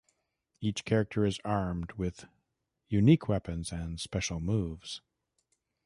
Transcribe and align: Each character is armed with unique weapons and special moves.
Each 0.61 0.83
character 0.83 1.27
is 1.27 1.39
armed 1.45 1.91
with 1.91 2.25
unique 2.89 3.27
weapons 3.29 3.71
and 3.71 3.99
special 4.01 4.39
moves. 4.39 4.99